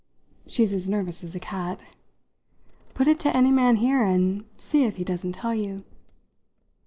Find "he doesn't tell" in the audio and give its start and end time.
4.95-5.53